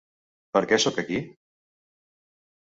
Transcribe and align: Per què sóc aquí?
Per 0.57 0.63
què 0.71 0.79
sóc 0.85 0.97
aquí? 1.05 1.21